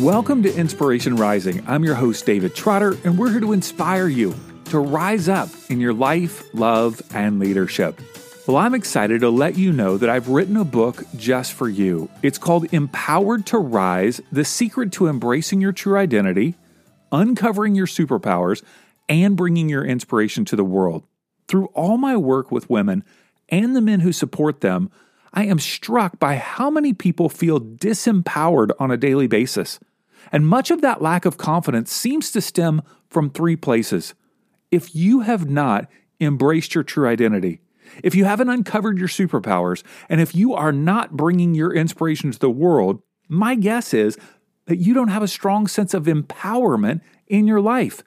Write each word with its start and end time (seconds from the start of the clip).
Welcome 0.00 0.42
to 0.44 0.56
Inspiration 0.56 1.16
Rising. 1.16 1.62
I'm 1.66 1.84
your 1.84 1.94
host, 1.94 2.24
David 2.24 2.54
Trotter, 2.54 2.96
and 3.04 3.18
we're 3.18 3.32
here 3.32 3.40
to 3.40 3.52
inspire 3.52 4.08
you 4.08 4.34
to 4.70 4.78
rise 4.78 5.28
up 5.28 5.50
in 5.68 5.78
your 5.78 5.92
life, 5.92 6.42
love, 6.54 7.02
and 7.12 7.38
leadership. 7.38 8.00
Well, 8.46 8.56
I'm 8.56 8.74
excited 8.74 9.20
to 9.20 9.28
let 9.28 9.58
you 9.58 9.72
know 9.72 9.98
that 9.98 10.08
I've 10.08 10.28
written 10.28 10.56
a 10.56 10.64
book 10.64 11.04
just 11.16 11.52
for 11.52 11.68
you. 11.68 12.08
It's 12.22 12.38
called 12.38 12.72
Empowered 12.72 13.44
to 13.48 13.58
Rise 13.58 14.22
The 14.32 14.46
Secret 14.46 14.90
to 14.92 15.06
Embracing 15.06 15.60
Your 15.60 15.72
True 15.72 15.98
Identity, 15.98 16.54
Uncovering 17.12 17.74
Your 17.74 17.86
Superpowers, 17.86 18.62
and 19.06 19.36
Bringing 19.36 19.68
Your 19.68 19.84
Inspiration 19.84 20.46
to 20.46 20.56
the 20.56 20.64
World. 20.64 21.04
Through 21.46 21.66
all 21.74 21.98
my 21.98 22.16
work 22.16 22.50
with 22.50 22.70
women 22.70 23.04
and 23.50 23.76
the 23.76 23.82
men 23.82 24.00
who 24.00 24.12
support 24.12 24.62
them, 24.62 24.90
I 25.34 25.44
am 25.44 25.58
struck 25.58 26.18
by 26.18 26.36
how 26.36 26.70
many 26.70 26.94
people 26.94 27.28
feel 27.28 27.60
disempowered 27.60 28.70
on 28.78 28.90
a 28.90 28.96
daily 28.96 29.26
basis. 29.26 29.78
And 30.32 30.46
much 30.46 30.70
of 30.70 30.80
that 30.80 31.02
lack 31.02 31.24
of 31.24 31.36
confidence 31.36 31.92
seems 31.92 32.30
to 32.32 32.40
stem 32.40 32.82
from 33.08 33.30
three 33.30 33.56
places. 33.56 34.14
If 34.70 34.94
you 34.94 35.20
have 35.20 35.48
not 35.48 35.88
embraced 36.20 36.74
your 36.74 36.84
true 36.84 37.08
identity, 37.08 37.60
if 38.04 38.14
you 38.14 38.24
haven't 38.24 38.48
uncovered 38.48 38.98
your 38.98 39.08
superpowers, 39.08 39.82
and 40.08 40.20
if 40.20 40.34
you 40.34 40.54
are 40.54 40.72
not 40.72 41.16
bringing 41.16 41.54
your 41.54 41.74
inspiration 41.74 42.30
to 42.30 42.38
the 42.38 42.50
world, 42.50 43.02
my 43.28 43.54
guess 43.54 43.92
is 43.92 44.16
that 44.66 44.76
you 44.76 44.94
don't 44.94 45.08
have 45.08 45.22
a 45.22 45.28
strong 45.28 45.66
sense 45.66 45.94
of 45.94 46.04
empowerment 46.04 47.00
in 47.26 47.46
your 47.46 47.60
life. 47.60 48.02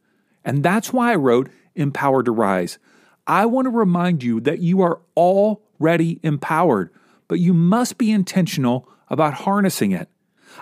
And 0.45 0.63
that's 0.63 0.93
why 0.93 1.11
I 1.11 1.15
wrote 1.15 1.49
Empowered 1.75 2.25
to 2.25 2.31
Rise. 2.31 2.79
I 3.27 3.45
want 3.45 3.65
to 3.65 3.71
remind 3.71 4.23
you 4.23 4.39
that 4.41 4.59
you 4.59 4.81
are 4.81 5.01
already 5.17 6.19
empowered 6.23 6.91
but 7.33 7.39
you 7.39 7.51
must 7.51 7.97
be 7.97 8.11
intentional 8.11 8.87
about 9.09 9.33
harnessing 9.33 9.91
it. 9.91 10.07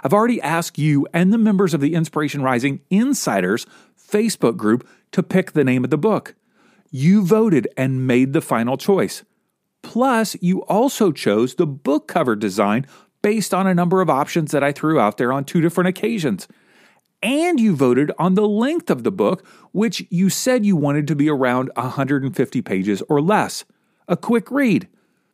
I've 0.04 0.14
already 0.14 0.42
asked 0.42 0.78
you 0.78 1.08
and 1.14 1.32
the 1.32 1.38
members 1.38 1.74
of 1.74 1.82
the 1.82 1.94
Inspiration 1.94 2.42
Rising 2.42 2.82
Insiders 2.90 3.66
Facebook 3.98 4.58
group 4.58 4.88
to 5.12 5.24
pick 5.24 5.52
the 5.52 5.64
name 5.64 5.84
of 5.84 5.90
the 5.90 5.98
book. 5.98 6.36
You 6.90 7.26
voted 7.26 7.68
and 7.78 8.06
made 8.06 8.34
the 8.34 8.42
final 8.42 8.78
choice. 8.78 9.24
Plus, 9.82 10.36
you 10.42 10.64
also 10.64 11.12
chose 11.12 11.56
the 11.56 11.66
book 11.66 12.08
cover 12.08 12.36
design 12.36 12.86
based 13.22 13.54
on 13.54 13.68
a 13.68 13.74
number 13.74 14.02
of 14.02 14.10
options 14.10 14.52
that 14.52 14.64
I 14.64 14.72
threw 14.72 15.00
out 15.00 15.18
there 15.18 15.32
on 15.32 15.46
two 15.46 15.62
different 15.62 15.88
occasions. 15.88 16.48
And 17.24 17.60
you 17.60 17.76
voted 17.76 18.12
on 18.18 18.34
the 18.34 18.48
length 18.48 18.90
of 18.90 19.04
the 19.04 19.12
book, 19.12 19.46
which 19.72 20.06
you 20.10 20.30
said 20.30 20.66
you 20.66 20.76
wanted 20.76 21.08
to 21.08 21.16
be 21.16 21.30
around 21.30 21.70
150 21.76 22.62
pages 22.62 23.04
or 23.08 23.22
less. 23.22 23.64
A 24.08 24.18
quick 24.18 24.50
read. 24.50 24.88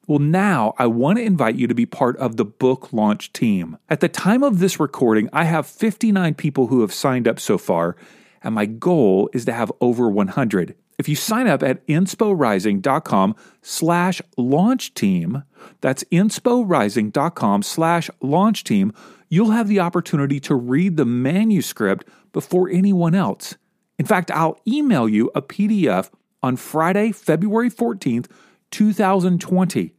Well, 0.08 0.20
now 0.20 0.74
I 0.78 0.88
want 0.88 1.18
to 1.18 1.24
invite 1.24 1.56
you 1.56 1.68
to 1.68 1.76
be 1.76 1.86
part 1.86 2.16
of 2.16 2.38
the 2.38 2.46
book 2.46 2.94
launch 2.94 3.34
team. 3.34 3.78
At 3.90 4.00
the 4.00 4.08
time 4.08 4.42
of 4.42 4.60
this 4.60 4.80
recording, 4.80 5.30
I 5.34 5.44
have 5.44 5.68
59 5.68 6.34
people 6.36 6.68
who 6.68 6.80
have 6.80 6.94
signed 6.94 7.28
up 7.28 7.42
so 7.42 7.58
far, 7.58 7.98
and 8.42 8.56
my 8.56 8.68
goal 8.68 9.30
is 9.34 9.44
to 9.46 9.52
have 9.52 9.70
over 9.82 10.10
100. 10.10 10.76
If 10.98 11.10
you 11.10 11.16
sign 11.18 11.48
up 11.48 11.62
at 11.62 11.86
insporising.com 11.88 13.36
slash 13.62 14.22
launch 14.38 14.94
team, 14.94 15.44
that's 15.82 16.06
insporising.com 16.06 17.62
slash 17.64 18.10
launch 18.22 18.64
team, 18.64 18.94
you'll 19.28 19.52
have 19.52 19.68
the 19.68 19.82
opportunity 19.82 20.40
to 20.40 20.56
read 20.56 20.96
the 20.96 21.06
manuscript 21.06 22.08
before 22.32 22.70
anyone 22.70 23.14
else. 23.14 23.58
In 24.00 24.06
fact, 24.06 24.32
I'll 24.32 24.62
email 24.66 25.10
you 25.10 25.30
a 25.36 25.42
PDF 25.42 26.10
on 26.42 26.56
Friday, 26.56 27.12
February 27.12 27.70
14th, 27.70 28.28
2020. 28.72 29.97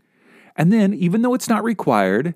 And 0.59 0.73
then, 0.73 0.93
even 0.93 1.23
though 1.23 1.35
it's 1.35 1.49
not 1.49 1.63
required, 1.63 2.35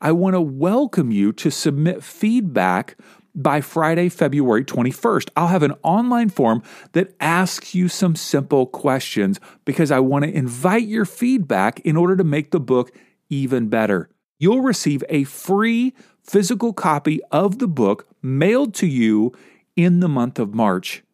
I 0.00 0.10
want 0.10 0.34
to 0.34 0.40
welcome 0.40 1.12
you 1.12 1.32
to 1.34 1.50
submit 1.50 2.02
feedback 2.02 2.96
by 3.32 3.60
Friday, 3.60 4.08
February 4.08 4.64
21st. 4.64 5.30
I'll 5.36 5.46
have 5.46 5.62
an 5.62 5.74
online 5.84 6.30
form 6.30 6.64
that 6.92 7.14
asks 7.20 7.74
you 7.74 7.88
some 7.88 8.16
simple 8.16 8.66
questions 8.66 9.38
because 9.64 9.92
I 9.92 10.00
want 10.00 10.24
to 10.24 10.36
invite 10.36 10.88
your 10.88 11.04
feedback 11.04 11.78
in 11.80 11.96
order 11.96 12.16
to 12.16 12.24
make 12.24 12.50
the 12.50 12.58
book 12.58 12.90
even 13.28 13.68
better. 13.68 14.10
You'll 14.40 14.62
receive 14.62 15.04
a 15.08 15.24
free 15.24 15.94
physical 16.24 16.72
copy 16.72 17.20
of 17.30 17.60
the 17.60 17.68
book 17.68 18.08
mailed 18.20 18.74
to 18.74 18.86
you 18.88 19.32
in 19.76 20.00
the 20.00 20.08
month 20.08 20.40
of 20.40 20.54
March. 20.54 21.04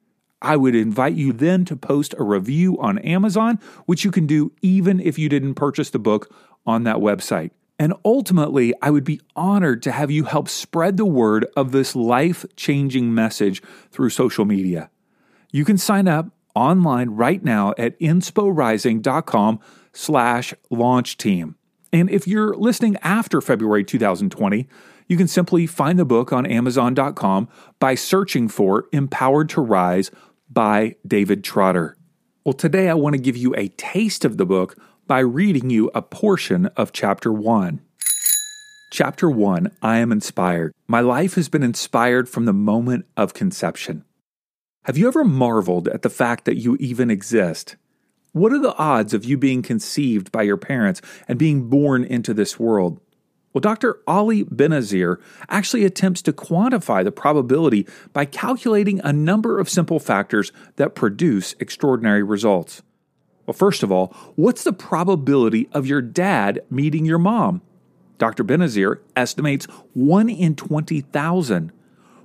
I 0.43 0.57
would 0.57 0.75
invite 0.75 1.15
you 1.15 1.33
then 1.33 1.65
to 1.67 1.77
post 1.77 2.15
a 2.19 2.23
review 2.23 2.79
on 2.81 2.99
Amazon, 2.99 3.59
which 3.87 4.05
you 4.05 4.11
can 4.11 4.27
do 4.27 4.53
even 4.63 5.01
if 5.01 5.19
you 5.19 5.29
didn't 5.29 5.55
purchase 5.55 5.91
the 5.91 5.99
book 5.99 6.33
on 6.67 6.85
that 6.85 6.97
website. 6.97 7.51
And 7.79 7.95
ultimately, 8.05 8.75
I 8.81 8.91
would 8.91 9.05
be 9.05 9.21
honored 9.35 9.83
to 9.83 9.93
have 9.93 10.11
you 10.11 10.25
help 10.25 10.49
spread 10.49 10.97
the 10.97 11.05
word 11.05 11.47
of 11.57 11.73
this 11.73 11.95
life 11.95 12.45
changing 12.57 13.15
message 13.15 13.63
through 13.91 14.11
social 14.11 14.45
media. 14.45 14.91
You 15.53 15.65
can 15.65 15.79
sign 15.79 16.09
up 16.09 16.31
online 16.55 17.11
right 17.11 17.45
now 17.45 17.75
at 17.77 17.99
insporising.com 18.01 19.61
slash 19.93 20.55
launch 20.71 21.17
team. 21.19 21.57
And 21.93 22.11
if 22.11 22.27
you're 22.27 22.55
listening 22.57 22.97
after 23.03 23.41
February 23.41 23.85
2020, 23.85 24.69
you 25.09 25.17
can 25.17 25.29
simply 25.29 25.67
find 25.67 25.99
the 25.99 26.05
book 26.05 26.33
on 26.33 26.47
Amazon.com 26.47 27.49
by 27.79 27.95
searching 27.95 28.49
for 28.49 28.87
Empowered 28.93 29.49
to 29.51 29.61
Rise 29.61 30.11
by 30.51 30.97
David 31.07 31.45
Trotter. 31.45 31.97
Well, 32.45 32.53
today 32.53 32.89
I 32.89 32.95
want 32.95 33.15
to 33.15 33.23
give 33.23 33.37
you 33.37 33.55
a 33.57 33.69
taste 33.69 34.25
of 34.25 34.37
the 34.37 34.47
book 34.47 34.77
by 35.07 35.21
reading 35.21 35.71
you 35.71 35.91
a 35.95 36.03
portion 36.03 36.67
of 36.77 36.93
chapter 36.93 37.33
1. 37.33 37.81
Chapter 38.93 39.29
1 39.29 39.71
I 39.83 39.99
am 39.99 40.13
inspired. 40.13 40.73
My 40.87 41.01
life 41.01 41.35
has 41.35 41.49
been 41.49 41.63
inspired 41.63 42.29
from 42.29 42.45
the 42.45 42.53
moment 42.53 43.07
of 43.17 43.35
conception. 43.35 44.05
Have 44.85 44.97
you 44.97 45.09
ever 45.09 45.25
marveled 45.25 45.89
at 45.89 46.03
the 46.03 46.11
fact 46.11 46.45
that 46.45 46.59
you 46.59 46.77
even 46.79 47.11
exist? 47.11 47.77
What 48.33 48.53
are 48.53 48.61
the 48.61 48.77
odds 48.77 49.15
of 49.15 49.25
you 49.25 49.37
being 49.37 49.63
conceived 49.63 50.31
by 50.31 50.43
your 50.43 50.57
parents 50.57 51.01
and 51.27 51.39
being 51.39 51.69
born 51.69 52.05
into 52.05 52.33
this 52.33 52.61
world? 52.61 53.01
Well, 53.57 53.63
Dr. 53.63 54.01
Ali 54.07 54.45
Benazir 54.45 55.17
actually 55.49 55.87
attempts 55.87 56.21
to 56.21 56.33
quantify 56.35 57.03
the 57.03 57.11
probability 57.11 57.87
by 58.13 58.27
calculating 58.27 59.01
a 59.01 59.15
number 59.15 59.59
of 59.59 59.71
simple 59.71 59.99
factors 59.99 60.53
that 60.77 60.95
produce 60.95 61.55
extraordinary 61.59 62.23
results. 62.23 62.83
Well, 63.47 63.55
first 63.55 63.83
of 63.83 63.91
all, 63.91 64.09
what's 64.35 64.63
the 64.63 64.75
probability 64.75 65.71
of 65.73 65.87
your 65.87 66.03
dad 66.03 66.65
meeting 66.69 67.07
your 67.07 67.17
mom? 67.17 67.63
Dr. 68.19 68.45
Benazir 68.45 68.99
estimates 69.17 69.65
1 69.95 70.29
in 70.29 70.55
20,000. 70.55 71.73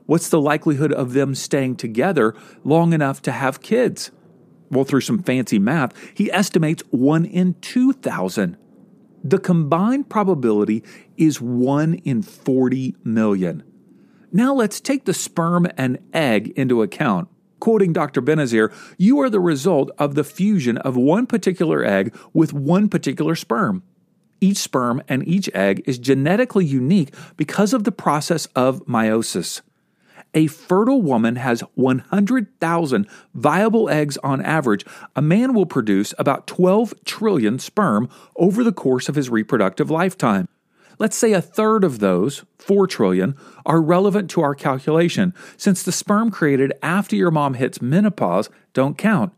What's 0.07 0.27
the 0.27 0.41
likelihood 0.41 0.91
of 0.91 1.13
them 1.13 1.33
staying 1.33 1.77
together 1.77 2.35
long 2.65 2.91
enough 2.91 3.21
to 3.21 3.31
have 3.31 3.61
kids? 3.61 4.11
Well, 4.69 4.83
through 4.83 4.99
some 4.99 5.23
fancy 5.23 5.59
math, 5.59 5.93
he 6.13 6.29
estimates 6.29 6.83
1 6.89 7.23
in 7.23 7.55
2,000. 7.61 8.57
The 9.23 9.37
combined 9.37 10.09
probability 10.09 10.83
is 11.15 11.39
1 11.39 11.95
in 11.95 12.21
40 12.21 12.95
million. 13.03 13.63
Now 14.31 14.53
let's 14.53 14.79
take 14.79 15.05
the 15.05 15.13
sperm 15.13 15.67
and 15.77 15.99
egg 16.13 16.53
into 16.55 16.81
account. 16.81 17.27
Quoting 17.59 17.93
Dr. 17.93 18.21
Benazir, 18.21 18.73
you 18.97 19.19
are 19.19 19.29
the 19.29 19.39
result 19.39 19.91
of 19.99 20.15
the 20.15 20.23
fusion 20.23 20.77
of 20.79 20.97
one 20.97 21.27
particular 21.27 21.85
egg 21.85 22.15
with 22.33 22.53
one 22.53 22.89
particular 22.89 23.35
sperm. 23.35 23.83
Each 24.39 24.57
sperm 24.57 25.03
and 25.07 25.27
each 25.27 25.49
egg 25.53 25.83
is 25.85 25.99
genetically 25.99 26.65
unique 26.65 27.13
because 27.37 27.73
of 27.73 27.83
the 27.83 27.91
process 27.91 28.47
of 28.55 28.83
meiosis. 28.87 29.61
A 30.33 30.47
fertile 30.47 31.01
woman 31.01 31.35
has 31.35 31.61
100,000 31.75 33.07
viable 33.33 33.89
eggs 33.89 34.17
on 34.17 34.41
average. 34.41 34.85
A 35.15 35.21
man 35.21 35.53
will 35.53 35.65
produce 35.65 36.13
about 36.17 36.47
12 36.47 36.93
trillion 37.03 37.59
sperm 37.59 38.09
over 38.37 38.63
the 38.63 38.71
course 38.71 39.09
of 39.09 39.15
his 39.15 39.29
reproductive 39.29 39.91
lifetime. 39.91 40.47
Let's 40.99 41.17
say 41.17 41.33
a 41.33 41.41
third 41.41 41.83
of 41.83 41.99
those, 41.99 42.45
4 42.59 42.87
trillion, 42.87 43.35
are 43.65 43.81
relevant 43.81 44.29
to 44.31 44.41
our 44.41 44.55
calculation, 44.55 45.33
since 45.57 45.83
the 45.83 45.91
sperm 45.91 46.31
created 46.31 46.73
after 46.81 47.15
your 47.15 47.31
mom 47.31 47.55
hits 47.55 47.81
menopause 47.81 48.49
don't 48.73 48.97
count. 48.97 49.33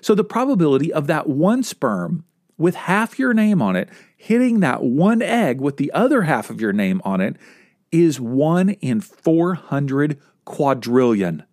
So 0.00 0.14
the 0.14 0.24
probability 0.24 0.92
of 0.92 1.06
that 1.06 1.28
one 1.28 1.62
sperm 1.62 2.24
with 2.56 2.74
half 2.74 3.18
your 3.18 3.34
name 3.34 3.60
on 3.60 3.76
it 3.76 3.88
hitting 4.16 4.60
that 4.60 4.82
one 4.82 5.20
egg 5.20 5.60
with 5.60 5.76
the 5.76 5.92
other 5.92 6.22
half 6.22 6.48
of 6.48 6.60
your 6.60 6.72
name 6.72 7.02
on 7.04 7.20
it 7.20 7.36
is 7.90 8.18
1 8.18 8.70
in 8.70 9.00
400 9.00 10.18
quadrillion. 10.44 11.44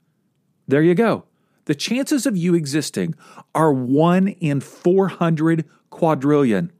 There 0.67 0.81
you 0.81 0.95
go. 0.95 1.25
The 1.65 1.75
chances 1.75 2.25
of 2.25 2.35
you 2.35 2.55
existing 2.55 3.15
are 3.53 3.71
1 3.71 4.27
in 4.27 4.59
400 4.59 5.65
quadrillion. 5.89 6.71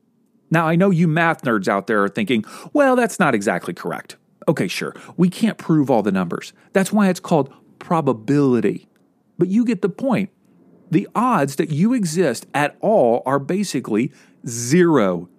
Now, 0.51 0.67
I 0.67 0.75
know 0.75 0.89
you 0.89 1.07
math 1.07 1.43
nerds 1.43 1.67
out 1.67 1.87
there 1.87 2.03
are 2.03 2.09
thinking, 2.09 2.43
well, 2.73 2.95
that's 2.95 3.19
not 3.19 3.35
exactly 3.35 3.73
correct. 3.73 4.17
Okay, 4.47 4.67
sure, 4.67 4.95
we 5.15 5.29
can't 5.29 5.59
prove 5.59 5.91
all 5.91 6.01
the 6.01 6.11
numbers. 6.11 6.53
That's 6.73 6.91
why 6.91 7.09
it's 7.09 7.19
called 7.19 7.53
probability. 7.77 8.87
But 9.37 9.47
you 9.47 9.63
get 9.63 9.83
the 9.83 9.89
point. 9.89 10.31
The 10.89 11.07
odds 11.13 11.57
that 11.57 11.69
you 11.69 11.93
exist 11.93 12.47
at 12.53 12.75
all 12.81 13.21
are 13.27 13.37
basically 13.37 14.11
zero. 14.47 15.29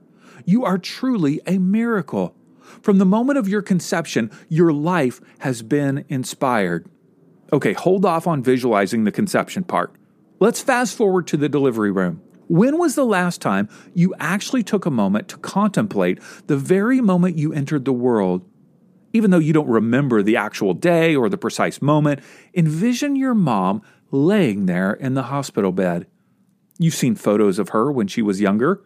You 0.45 0.65
are 0.65 0.79
truly 0.79 1.41
a 1.47 1.59
miracle. 1.59 2.37
From 2.83 2.99
the 2.99 3.05
moment 3.05 3.39
of 3.39 3.49
your 3.49 3.63
conception, 3.63 4.31
your 4.49 4.73
life 4.73 5.21
has 5.41 5.63
been 5.63 6.05
inspired. 6.09 6.89
Okay, 7.53 7.73
hold 7.73 8.05
off 8.05 8.27
on 8.27 8.43
visualizing 8.43 9.05
the 9.05 9.13
conception 9.13 9.65
part. 9.65 9.95
Let's 10.39 10.61
fast 10.61 10.97
forward 10.97 11.27
to 11.29 11.37
the 11.37 11.49
delivery 11.49 11.91
room. 11.91 12.23
When 12.49 12.79
was 12.79 12.95
the 12.95 13.05
last 13.05 13.41
time 13.41 13.69
you 13.95 14.15
actually 14.19 14.63
took 14.63 14.87
a 14.87 14.91
moment 14.91 15.29
to 15.29 15.37
contemplate 15.39 16.19
the 16.47 16.57
very 16.57 17.01
moment 17.01 17.39
you 17.39 17.53
entered 17.53 17.85
the 17.85 17.93
world? 17.93 18.45
Even 19.13 19.31
though 19.31 19.39
you 19.39 19.53
don't 19.53 19.69
remember 19.69 20.23
the 20.23 20.37
actual 20.37 20.75
day 20.75 21.15
or 21.15 21.29
the 21.29 21.39
precise 21.39 21.83
moment, 21.83 22.21
envision 22.55 23.17
your 23.17 23.35
mom 23.35 23.83
laying 24.11 24.67
there 24.67 24.93
in 24.93 25.15
the 25.15 25.25
hospital 25.25 25.73
bed. 25.73 26.07
You've 26.79 26.95
seen 26.95 27.15
photos 27.15 27.59
of 27.59 27.69
her 27.71 27.93
when 27.93 28.07
she 28.07 28.23
was 28.23 28.41
younger, 28.41 28.83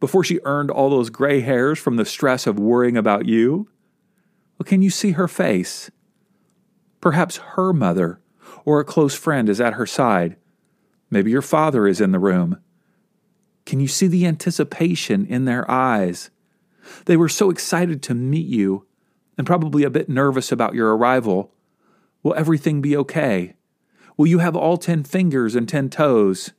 before 0.00 0.24
she 0.24 0.40
earned 0.44 0.70
all 0.70 0.90
those 0.90 1.10
gray 1.10 1.40
hairs 1.40 1.78
from 1.78 1.96
the 1.96 2.04
stress 2.04 2.46
of 2.46 2.58
worrying 2.58 2.96
about 2.96 3.26
you. 3.26 3.68
Well, 4.58 4.64
can 4.64 4.82
you 4.82 4.90
see 4.90 5.12
her 5.12 5.28
face? 5.28 5.90
Perhaps 7.00 7.36
her 7.54 7.72
mother 7.72 8.20
or 8.64 8.80
a 8.80 8.84
close 8.84 9.14
friend 9.14 9.48
is 9.48 9.60
at 9.60 9.74
her 9.74 9.86
side. 9.86 10.36
Maybe 11.10 11.30
your 11.30 11.42
father 11.42 11.86
is 11.86 12.00
in 12.00 12.12
the 12.12 12.18
room. 12.18 12.58
Can 13.66 13.80
you 13.80 13.88
see 13.88 14.06
the 14.06 14.26
anticipation 14.26 15.26
in 15.26 15.44
their 15.44 15.70
eyes? 15.70 16.30
They 17.04 17.16
were 17.16 17.28
so 17.28 17.50
excited 17.50 18.02
to 18.04 18.14
meet 18.14 18.46
you 18.46 18.86
and 19.36 19.46
probably 19.46 19.84
a 19.84 19.90
bit 19.90 20.08
nervous 20.08 20.50
about 20.50 20.74
your 20.74 20.96
arrival. 20.96 21.52
Will 22.22 22.34
everything 22.34 22.80
be 22.80 22.96
okay? 22.96 23.54
Will 24.16 24.26
you 24.26 24.38
have 24.38 24.56
all 24.56 24.76
10 24.76 25.04
fingers 25.04 25.54
and 25.54 25.68
10 25.68 25.90
toes? 25.90 26.52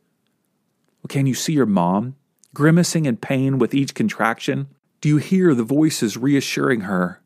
Well, 1.02 1.10
can 1.10 1.28
you 1.28 1.34
see 1.34 1.54
your 1.54 1.66
mom, 1.66 2.16
grimacing 2.54 3.06
in 3.06 3.18
pain 3.18 3.58
with 3.58 3.74
each 3.74 3.94
contraction? 3.94 4.68
Do 5.00 5.10
you 5.10 5.18
hear 5.18 5.56
the 5.56 5.64
voices 5.64 6.18
reassuring 6.18 6.82
her? 6.82 7.22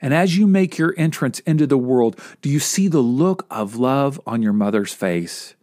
And 0.00 0.14
as 0.14 0.36
you 0.36 0.46
make 0.46 0.78
your 0.78 0.94
entrance 0.96 1.40
into 1.40 1.66
the 1.66 1.78
world, 1.78 2.20
do 2.40 2.48
you 2.48 2.60
see 2.60 2.88
the 2.88 3.00
look 3.00 3.46
of 3.50 3.76
love 3.76 4.20
on 4.26 4.42
your 4.42 4.52
mother's 4.52 4.92
face? 4.92 5.54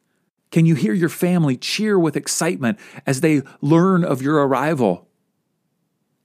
Can 0.52 0.66
you 0.66 0.76
hear 0.76 0.94
your 0.94 1.10
family 1.10 1.58
cheer 1.58 1.98
with 1.98 2.16
excitement 2.16 2.80
as 3.06 3.22
they 3.22 3.42
learn 3.62 4.04
of 4.04 4.22
your 4.22 4.46
arrival? 4.48 5.08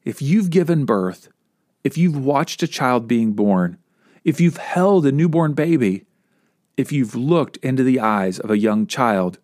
If 0.04 0.22
you've 0.22 0.50
given 0.50 0.84
birth, 0.84 1.28
if 1.84 1.96
you've 1.96 2.16
watched 2.16 2.62
a 2.62 2.68
child 2.68 3.06
being 3.06 3.32
born, 3.32 3.78
if 4.24 4.40
you've 4.40 4.56
held 4.56 5.06
a 5.06 5.12
newborn 5.12 5.54
baby, 5.54 6.04
if 6.76 6.92
you've 6.92 7.14
looked 7.14 7.56
into 7.58 7.82
the 7.82 8.00
eyes 8.00 8.38
of 8.38 8.50
a 8.50 8.58
young 8.58 8.86
child, 8.86 9.38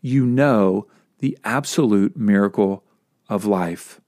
you 0.00 0.24
know 0.24 0.86
the 1.20 1.38
absolute 1.44 2.16
miracle 2.16 2.84
of 3.28 3.44
life. 3.44 4.00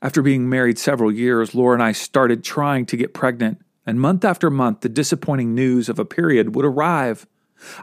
After 0.00 0.22
being 0.22 0.48
married 0.48 0.78
several 0.78 1.10
years, 1.10 1.54
Laura 1.54 1.74
and 1.74 1.82
I 1.82 1.92
started 1.92 2.44
trying 2.44 2.86
to 2.86 2.96
get 2.96 3.14
pregnant, 3.14 3.58
and 3.86 4.00
month 4.00 4.24
after 4.24 4.50
month, 4.50 4.80
the 4.80 4.88
disappointing 4.88 5.54
news 5.54 5.88
of 5.88 5.98
a 5.98 6.04
period 6.04 6.54
would 6.54 6.64
arrive. 6.64 7.26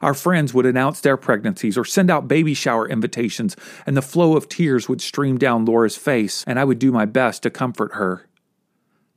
Our 0.01 0.13
friends 0.13 0.53
would 0.53 0.67
announce 0.67 1.01
their 1.01 1.17
pregnancies 1.17 1.77
or 1.77 1.83
send 1.83 2.11
out 2.11 2.27
baby 2.27 2.53
shower 2.53 2.87
invitations, 2.87 3.55
and 3.85 3.97
the 3.97 4.01
flow 4.01 4.37
of 4.37 4.47
tears 4.47 4.87
would 4.87 5.01
stream 5.01 5.37
down 5.37 5.65
Laura's 5.65 5.97
face, 5.97 6.43
and 6.45 6.59
I 6.59 6.63
would 6.63 6.79
do 6.79 6.91
my 6.91 7.05
best 7.05 7.43
to 7.43 7.49
comfort 7.49 7.95
her. 7.95 8.27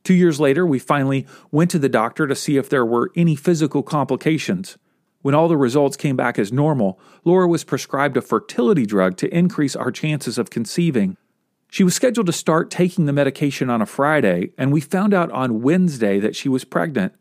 Two 0.02 0.14
years 0.14 0.40
later, 0.40 0.64
we 0.64 0.78
finally 0.78 1.26
went 1.50 1.70
to 1.72 1.78
the 1.78 1.88
doctor 1.88 2.26
to 2.26 2.34
see 2.34 2.56
if 2.56 2.70
there 2.70 2.86
were 2.86 3.10
any 3.14 3.36
physical 3.36 3.82
complications. 3.82 4.78
When 5.26 5.34
all 5.34 5.48
the 5.48 5.56
results 5.56 5.96
came 5.96 6.14
back 6.14 6.38
as 6.38 6.52
normal, 6.52 7.00
Laura 7.24 7.48
was 7.48 7.64
prescribed 7.64 8.16
a 8.16 8.20
fertility 8.20 8.86
drug 8.86 9.16
to 9.16 9.36
increase 9.36 9.74
our 9.74 9.90
chances 9.90 10.38
of 10.38 10.50
conceiving. 10.50 11.16
She 11.68 11.82
was 11.82 11.96
scheduled 11.96 12.28
to 12.28 12.32
start 12.32 12.70
taking 12.70 13.06
the 13.06 13.12
medication 13.12 13.68
on 13.68 13.82
a 13.82 13.86
Friday, 13.86 14.52
and 14.56 14.72
we 14.72 14.80
found 14.80 15.12
out 15.12 15.32
on 15.32 15.62
Wednesday 15.62 16.20
that 16.20 16.36
she 16.36 16.48
was 16.48 16.64
pregnant. 16.64 17.12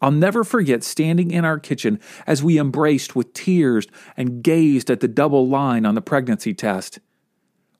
I'll 0.00 0.10
never 0.10 0.42
forget 0.42 0.82
standing 0.82 1.30
in 1.30 1.44
our 1.44 1.60
kitchen 1.60 2.00
as 2.26 2.42
we 2.42 2.58
embraced 2.58 3.14
with 3.14 3.32
tears 3.32 3.86
and 4.16 4.42
gazed 4.42 4.90
at 4.90 4.98
the 4.98 5.06
double 5.06 5.46
line 5.46 5.86
on 5.86 5.94
the 5.94 6.02
pregnancy 6.02 6.54
test. 6.54 6.98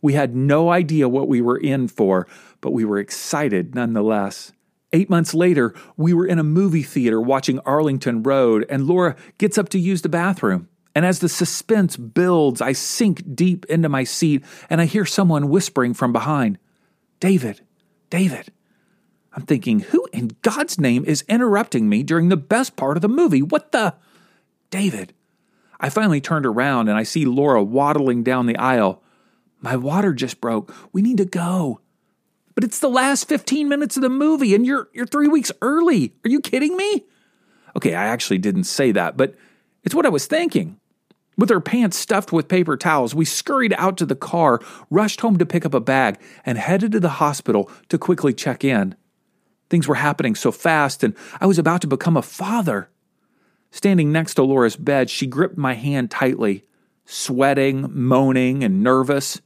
We 0.01 0.13
had 0.13 0.37
no 0.37 0.71
idea 0.71 1.09
what 1.09 1.27
we 1.27 1.41
were 1.41 1.59
in 1.59 1.89
for, 1.89 2.29
but 2.61 2.71
we 2.71 2.85
were 2.85 3.01
excited 3.01 3.75
nonetheless. 3.75 4.53
Eight 4.93 5.09
months 5.09 5.33
later, 5.33 5.75
we 5.97 6.13
were 6.13 6.27
in 6.27 6.39
a 6.39 6.45
movie 6.45 6.83
theater 6.83 7.21
watching 7.21 7.59
Arlington 7.61 8.23
Road, 8.23 8.67
and 8.69 8.87
Laura 8.87 9.17
gets 9.39 9.57
up 9.57 9.71
to 9.71 9.79
use 9.79 10.03
the 10.03 10.09
bathroom. 10.09 10.69
And 10.95 11.07
as 11.07 11.21
the 11.21 11.29
suspense 11.29 11.97
builds, 11.97 12.61
I 12.61 12.73
sink 12.73 13.35
deep 13.35 13.65
into 13.67 13.89
my 13.89 14.05
seat 14.05 14.45
and 14.69 14.81
I 14.81 14.85
hear 14.85 15.07
someone 15.07 15.49
whispering 15.49 15.95
from 15.95 16.13
behind 16.13 16.59
David, 17.19 17.63
David. 18.11 18.53
I'm 19.33 19.47
thinking, 19.47 19.81
who 19.81 20.07
in 20.13 20.37
God's 20.43 20.79
name 20.79 21.05
is 21.07 21.25
interrupting 21.29 21.89
me 21.89 22.03
during 22.03 22.29
the 22.29 22.37
best 22.37 22.77
part 22.77 22.99
of 22.99 23.01
the 23.01 23.09
movie? 23.09 23.41
What 23.41 23.73
the? 23.73 23.95
David. 24.71 25.15
I 25.81 25.89
finally 25.89 26.21
turned 26.21 26.45
around 26.45 26.89
and 26.89 26.99
I 26.99 27.03
see 27.03 27.25
Laura 27.25 27.63
waddling 27.63 28.23
down 28.23 28.47
the 28.47 28.59
aisle. 28.59 29.03
My 29.61 29.77
water 29.77 30.13
just 30.13 30.41
broke. 30.41 30.75
We 30.93 31.01
need 31.01 31.17
to 31.17 31.25
go. 31.25 31.81
But 32.55 32.65
it's 32.65 32.81
the 32.81 32.89
last 32.89 33.29
15 33.29 33.69
minutes 33.69 33.97
of 33.97 34.03
the 34.03 34.09
movie 34.09 34.55
and 34.55 34.67
you're 34.67 34.89
you're 34.93 35.07
3 35.07 35.29
weeks 35.29 35.53
early. 35.63 36.15
Are 36.25 36.31
you 36.31 36.41
kidding 36.41 36.77
me? 36.77 37.07
Okay, 37.77 37.95
I 37.95 38.05
actually 38.05 38.39
didn't 38.39 38.65
say 38.65 38.93
that, 38.93 39.17
but 39.17 39.35
it's 39.83 39.95
what 39.95 40.07
I 40.07 40.11
was 40.11 40.27
thinking. 40.27 40.79
With 41.39 41.51
our 41.51 41.61
pants 41.61 41.97
stuffed 41.97 42.31
with 42.31 42.49
paper 42.49 42.77
towels, 42.77 43.15
we 43.15 43.25
scurried 43.25 43.75
out 43.79 43.97
to 43.97 44.07
the 44.07 44.15
car, 44.15 44.61
rushed 44.91 45.23
home 45.23 45.39
to 45.39 45.47
pick 45.47 45.65
up 45.65 45.73
a 45.73 45.81
bag, 45.81 46.21
and 46.45 46.59
headed 46.59 46.93
to 46.93 47.01
the 47.01 47.09
hospital 47.09 47.71
to 47.89 47.97
quickly 47.97 48.35
check 48.35 48.65
in. 48.65 48.95
Things 49.71 49.89
were 49.89 49.95
happening 49.95 50.35
so 50.35 50.53
fast, 50.53 51.03
and 51.03 51.15
I 51.41 51.47
was 51.47 51.59
about 51.59 51.81
to 51.81 51.87
become 51.87 52.19
a 52.19 52.23
father. 52.23 52.91
Standing 53.71 54.13
next 54.13 54.35
to 54.35 54.43
Laura's 54.43 54.77
bed, 54.77 55.09
she 55.09 55.27
gripped 55.27 55.57
my 55.57 55.73
hand 55.73 56.11
tightly, 56.11 56.67
sweating, 57.07 57.89
moaning, 57.91 58.63
and 58.63 58.83
nervous. 58.83 59.41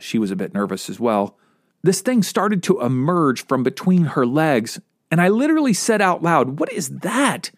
She 0.00 0.18
was 0.18 0.30
a 0.30 0.36
bit 0.36 0.54
nervous 0.54 0.88
as 0.88 0.98
well. 0.98 1.36
This 1.82 2.00
thing 2.00 2.22
started 2.22 2.62
to 2.64 2.80
emerge 2.80 3.46
from 3.46 3.62
between 3.62 4.04
her 4.04 4.24
legs, 4.24 4.80
and 5.10 5.20
I 5.20 5.28
literally 5.28 5.72
said 5.72 6.00
out 6.00 6.22
loud, 6.22 6.60
What 6.60 6.72
is 6.72 6.88
that? 7.00 7.50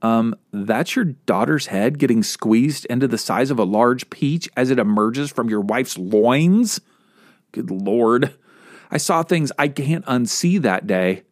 Um, 0.00 0.34
that's 0.52 0.96
your 0.96 1.04
daughter's 1.04 1.66
head 1.66 1.98
getting 1.98 2.22
squeezed 2.22 2.84
into 2.86 3.08
the 3.08 3.16
size 3.16 3.50
of 3.50 3.58
a 3.58 3.64
large 3.64 4.10
peach 4.10 4.48
as 4.56 4.70
it 4.70 4.78
emerges 4.78 5.30
from 5.30 5.48
your 5.48 5.62
wife's 5.62 5.96
loins? 5.96 6.80
Good 7.52 7.70
lord. 7.70 8.34
I 8.90 8.98
saw 8.98 9.22
things 9.22 9.50
I 9.58 9.68
can't 9.68 10.04
unsee 10.04 10.60
that 10.60 10.86
day. 10.86 11.22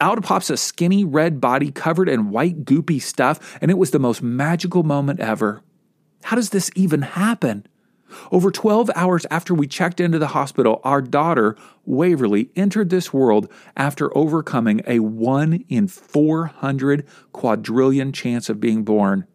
Out 0.00 0.22
pops 0.22 0.50
a 0.50 0.56
skinny 0.56 1.04
red 1.04 1.40
body 1.40 1.70
covered 1.70 2.08
in 2.08 2.30
white 2.30 2.64
goopy 2.64 3.00
stuff, 3.00 3.58
and 3.60 3.70
it 3.70 3.78
was 3.78 3.92
the 3.92 3.98
most 3.98 4.22
magical 4.22 4.82
moment 4.82 5.20
ever. 5.20 5.62
How 6.24 6.36
does 6.36 6.50
this 6.50 6.70
even 6.74 7.02
happen? 7.02 7.66
Over 8.30 8.50
12 8.50 8.90
hours 8.94 9.26
after 9.30 9.54
we 9.54 9.66
checked 9.66 10.00
into 10.00 10.18
the 10.18 10.28
hospital, 10.28 10.80
our 10.84 11.02
daughter, 11.02 11.56
Waverly, 11.84 12.50
entered 12.56 12.90
this 12.90 13.12
world 13.12 13.50
after 13.76 14.16
overcoming 14.16 14.80
a 14.86 15.00
1 15.00 15.64
in 15.68 15.88
400 15.88 17.06
quadrillion 17.32 18.12
chance 18.12 18.48
of 18.48 18.60
being 18.60 18.84
born. 18.84 19.26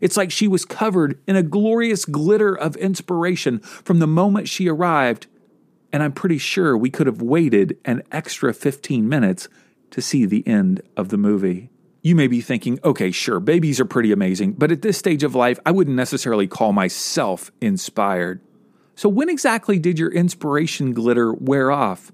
It's 0.00 0.16
like 0.16 0.30
she 0.30 0.48
was 0.48 0.64
covered 0.64 1.18
in 1.26 1.36
a 1.36 1.42
glorious 1.42 2.04
glitter 2.04 2.54
of 2.54 2.76
inspiration 2.76 3.60
from 3.60 4.00
the 4.00 4.06
moment 4.06 4.48
she 4.48 4.68
arrived, 4.68 5.26
and 5.92 6.02
I'm 6.02 6.12
pretty 6.12 6.38
sure 6.38 6.76
we 6.76 6.90
could 6.90 7.06
have 7.06 7.22
waited 7.22 7.78
an 7.84 8.02
extra 8.10 8.52
15 8.52 9.08
minutes 9.08 9.48
to 9.90 10.02
see 10.02 10.26
the 10.26 10.46
end 10.46 10.82
of 10.96 11.10
the 11.10 11.16
movie. 11.16 11.70
You 12.04 12.14
may 12.14 12.26
be 12.26 12.42
thinking, 12.42 12.78
okay, 12.84 13.10
sure, 13.10 13.40
babies 13.40 13.80
are 13.80 13.86
pretty 13.86 14.12
amazing, 14.12 14.52
but 14.52 14.70
at 14.70 14.82
this 14.82 14.98
stage 14.98 15.22
of 15.22 15.34
life, 15.34 15.58
I 15.64 15.70
wouldn't 15.70 15.96
necessarily 15.96 16.46
call 16.46 16.74
myself 16.74 17.50
inspired. 17.62 18.42
So, 18.94 19.08
when 19.08 19.30
exactly 19.30 19.78
did 19.78 19.98
your 19.98 20.12
inspiration 20.12 20.92
glitter 20.92 21.32
wear 21.32 21.70
off? 21.70 22.12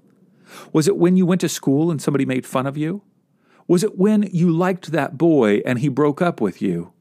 Was 0.71 0.87
it 0.87 0.95
when 0.95 1.17
you 1.17 1.25
went 1.25 1.41
to 1.41 1.49
school 1.49 1.91
and 1.91 2.01
somebody 2.01 2.25
made 2.25 2.45
fun 2.45 2.65
of 2.65 2.77
you? 2.77 3.01
Was 3.67 3.83
it 3.83 3.97
when 3.97 4.29
you 4.31 4.49
liked 4.49 4.93
that 4.93 5.17
boy 5.17 5.57
and 5.65 5.79
he 5.79 5.89
broke 5.89 6.21
up 6.21 6.39
with 6.39 6.61
you? 6.61 6.93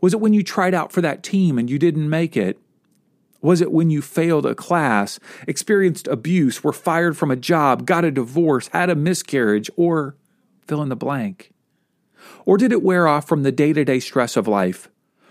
Was 0.00 0.12
it 0.12 0.20
when 0.20 0.34
you 0.34 0.42
tried 0.42 0.74
out 0.74 0.90
for 0.90 1.00
that 1.00 1.22
team 1.22 1.58
and 1.58 1.70
you 1.70 1.78
didn't 1.78 2.10
make 2.10 2.36
it? 2.36 2.58
Was 3.40 3.60
it 3.60 3.70
when 3.70 3.88
you 3.88 4.02
failed 4.02 4.46
a 4.46 4.56
class, 4.56 5.20
experienced 5.46 6.08
abuse, 6.08 6.64
were 6.64 6.72
fired 6.72 7.16
from 7.16 7.30
a 7.30 7.36
job, 7.36 7.86
got 7.86 8.04
a 8.04 8.10
divorce, 8.10 8.66
had 8.72 8.90
a 8.90 8.96
miscarriage, 8.96 9.70
or 9.76 10.16
fill 10.66 10.82
in 10.82 10.88
the 10.88 10.96
blank? 10.96 11.51
Or 12.44 12.56
did 12.56 12.72
it 12.72 12.82
wear 12.82 13.06
off 13.06 13.28
from 13.28 13.42
the 13.42 13.52
day 13.52 13.72
to 13.72 13.84
day 13.84 14.00
stress 14.00 14.36
of 14.36 14.48
life? 14.48 14.88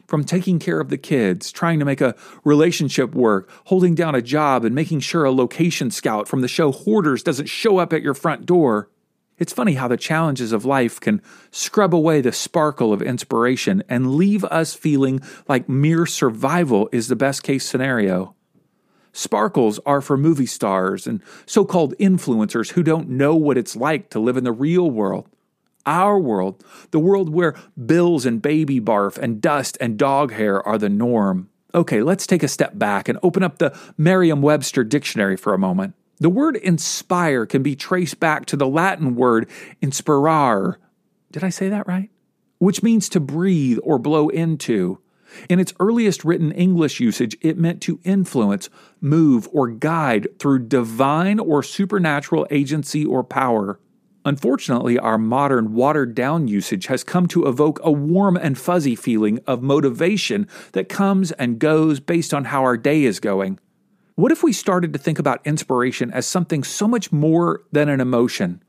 From 0.07 0.23
taking 0.23 0.59
care 0.59 0.79
of 0.79 0.89
the 0.89 0.97
kids, 0.97 1.51
trying 1.51 1.79
to 1.79 1.85
make 1.85 2.01
a 2.01 2.15
relationship 2.43 3.15
work, 3.15 3.49
holding 3.65 3.95
down 3.95 4.13
a 4.13 4.21
job, 4.21 4.65
and 4.65 4.75
making 4.75 4.99
sure 4.99 5.23
a 5.23 5.31
location 5.31 5.89
scout 5.89 6.27
from 6.27 6.41
the 6.41 6.47
show 6.47 6.71
Hoarders 6.71 7.23
doesn't 7.23 7.47
show 7.47 7.77
up 7.77 7.93
at 7.93 8.01
your 8.01 8.13
front 8.13 8.45
door. 8.45 8.89
It's 9.37 9.53
funny 9.53 9.73
how 9.73 9.87
the 9.87 9.97
challenges 9.97 10.51
of 10.51 10.65
life 10.65 10.99
can 10.99 11.21
scrub 11.49 11.95
away 11.95 12.21
the 12.21 12.31
sparkle 12.31 12.93
of 12.93 13.01
inspiration 13.01 13.83
and 13.89 14.15
leave 14.15 14.43
us 14.45 14.75
feeling 14.75 15.21
like 15.47 15.67
mere 15.67 16.05
survival 16.05 16.89
is 16.91 17.07
the 17.07 17.15
best 17.15 17.41
case 17.41 17.65
scenario. 17.65 18.35
Sparkles 19.13 19.79
are 19.85 20.01
for 20.01 20.15
movie 20.15 20.45
stars 20.45 21.07
and 21.07 21.21
so 21.45 21.65
called 21.65 21.97
influencers 21.97 22.73
who 22.73 22.83
don't 22.83 23.09
know 23.09 23.35
what 23.35 23.57
it's 23.57 23.75
like 23.75 24.09
to 24.09 24.19
live 24.19 24.37
in 24.37 24.43
the 24.43 24.51
real 24.51 24.91
world. 24.91 25.27
Our 25.85 26.19
world, 26.19 26.63
the 26.91 26.99
world 26.99 27.29
where 27.29 27.55
bills 27.85 28.25
and 28.25 28.41
baby 28.41 28.79
barf 28.79 29.17
and 29.17 29.41
dust 29.41 29.77
and 29.81 29.97
dog 29.97 30.33
hair 30.33 30.65
are 30.67 30.77
the 30.77 30.89
norm. 30.89 31.49
Okay, 31.73 32.03
let's 32.03 32.27
take 32.27 32.43
a 32.43 32.47
step 32.47 32.77
back 32.77 33.07
and 33.07 33.17
open 33.23 33.43
up 33.43 33.57
the 33.57 33.77
Merriam 33.97 34.41
Webster 34.41 34.83
dictionary 34.83 35.37
for 35.37 35.53
a 35.53 35.59
moment. 35.59 35.95
The 36.19 36.29
word 36.29 36.55
inspire 36.57 37.45
can 37.45 37.63
be 37.63 37.75
traced 37.75 38.19
back 38.19 38.45
to 38.47 38.55
the 38.55 38.67
Latin 38.67 39.15
word 39.15 39.49
inspirare. 39.81 40.77
Did 41.31 41.43
I 41.43 41.49
say 41.49 41.69
that 41.69 41.87
right? 41.87 42.11
Which 42.59 42.83
means 42.83 43.09
to 43.09 43.19
breathe 43.19 43.79
or 43.81 43.97
blow 43.97 44.29
into. 44.29 44.99
In 45.49 45.59
its 45.59 45.73
earliest 45.79 46.25
written 46.25 46.51
English 46.51 46.99
usage, 46.99 47.37
it 47.41 47.57
meant 47.57 47.81
to 47.83 47.99
influence, 48.03 48.69
move, 48.99 49.47
or 49.51 49.67
guide 49.67 50.27
through 50.37 50.67
divine 50.67 51.39
or 51.39 51.63
supernatural 51.63 52.45
agency 52.51 53.05
or 53.05 53.23
power. 53.23 53.79
Unfortunately, 54.23 54.99
our 54.99 55.17
modern 55.17 55.73
watered 55.73 56.13
down 56.13 56.47
usage 56.47 56.85
has 56.85 57.03
come 57.03 57.27
to 57.27 57.47
evoke 57.47 57.79
a 57.83 57.91
warm 57.91 58.37
and 58.37 58.57
fuzzy 58.57 58.95
feeling 58.95 59.39
of 59.47 59.63
motivation 59.63 60.47
that 60.73 60.89
comes 60.89 61.31
and 61.33 61.57
goes 61.57 61.99
based 61.99 62.33
on 62.33 62.45
how 62.45 62.61
our 62.61 62.77
day 62.77 63.03
is 63.03 63.19
going. 63.19 63.59
What 64.15 64.31
if 64.31 64.43
we 64.43 64.53
started 64.53 64.93
to 64.93 64.99
think 64.99 65.17
about 65.17 65.45
inspiration 65.45 66.11
as 66.11 66.27
something 66.27 66.63
so 66.63 66.87
much 66.87 67.11
more 67.11 67.63
than 67.71 67.89
an 67.89 67.99
emotion? 67.99 68.61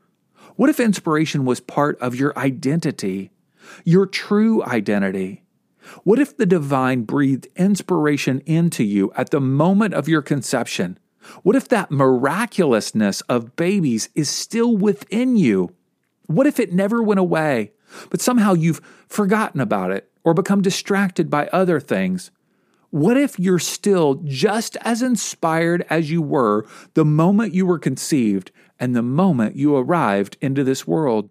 What 0.55 0.71
if 0.71 0.79
inspiration 0.79 1.45
was 1.45 1.59
part 1.59 1.99
of 1.99 2.15
your 2.15 2.37
identity, 2.37 3.31
your 3.83 4.07
true 4.07 4.63
identity? 4.63 5.43
What 6.03 6.17
if 6.17 6.35
the 6.35 6.45
divine 6.47 7.03
breathed 7.03 7.47
inspiration 7.55 8.41
into 8.45 8.83
you 8.83 9.11
at 9.15 9.29
the 9.29 9.41
moment 9.41 9.93
of 9.93 10.07
your 10.07 10.21
conception? 10.23 10.97
What 11.43 11.55
if 11.55 11.67
that 11.69 11.91
miraculousness 11.91 13.21
of 13.21 13.55
babies 13.55 14.09
is 14.15 14.29
still 14.29 14.75
within 14.75 15.35
you? 15.35 15.73
What 16.27 16.47
if 16.47 16.59
it 16.59 16.73
never 16.73 17.01
went 17.01 17.19
away, 17.19 17.71
but 18.09 18.21
somehow 18.21 18.53
you've 18.53 18.81
forgotten 19.07 19.59
about 19.59 19.91
it 19.91 20.09
or 20.23 20.33
become 20.33 20.61
distracted 20.61 21.29
by 21.29 21.47
other 21.47 21.79
things? 21.79 22.31
What 22.89 23.17
if 23.17 23.39
you're 23.39 23.59
still 23.59 24.21
just 24.23 24.77
as 24.81 25.01
inspired 25.01 25.83
as 25.89 26.11
you 26.11 26.21
were 26.21 26.65
the 26.93 27.03
moment 27.03 27.55
you 27.55 27.65
were 27.65 27.79
conceived 27.79 28.51
and 28.79 28.95
the 28.95 29.01
moment 29.01 29.55
you 29.55 29.75
arrived 29.75 30.37
into 30.41 30.63
this 30.63 30.85
world? 30.85 31.29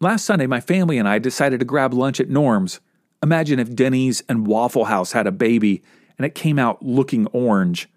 Last 0.00 0.24
Sunday, 0.24 0.46
my 0.46 0.60
family 0.60 0.98
and 0.98 1.08
I 1.08 1.18
decided 1.20 1.60
to 1.60 1.64
grab 1.64 1.94
lunch 1.94 2.18
at 2.18 2.28
Norm's. 2.28 2.80
Imagine 3.22 3.60
if 3.60 3.74
Denny's 3.74 4.22
and 4.28 4.46
Waffle 4.46 4.86
House 4.86 5.12
had 5.12 5.26
a 5.26 5.32
baby 5.32 5.82
and 6.18 6.26
it 6.26 6.34
came 6.34 6.58
out 6.58 6.84
looking 6.84 7.26
orange. 7.28 7.88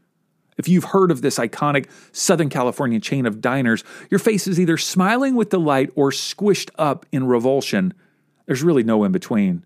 If 0.57 0.67
you've 0.67 0.85
heard 0.85 1.11
of 1.11 1.21
this 1.21 1.37
iconic 1.37 1.87
Southern 2.11 2.49
California 2.49 2.99
chain 2.99 3.25
of 3.25 3.41
diners, 3.41 3.83
your 4.09 4.19
face 4.19 4.47
is 4.47 4.59
either 4.59 4.77
smiling 4.77 5.35
with 5.35 5.49
delight 5.49 5.91
or 5.95 6.11
squished 6.11 6.69
up 6.77 7.05
in 7.11 7.27
revulsion. 7.27 7.93
There's 8.45 8.63
really 8.63 8.83
no 8.83 9.03
in 9.03 9.11
between. 9.11 9.65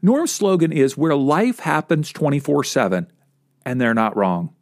Norm's 0.00 0.32
slogan 0.32 0.72
is 0.72 0.96
where 0.96 1.14
life 1.14 1.60
happens 1.60 2.12
24 2.12 2.64
7, 2.64 3.06
and 3.66 3.80
they're 3.80 3.94
not 3.94 4.16
wrong. 4.16 4.54